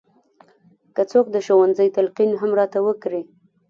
[0.95, 3.21] که څوک د ښوونځي تلقین هم راته وکړي.